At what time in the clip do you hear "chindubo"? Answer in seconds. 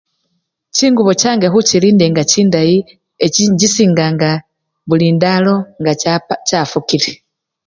0.75-1.11